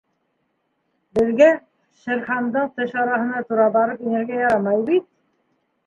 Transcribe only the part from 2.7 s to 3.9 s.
теш араһына тура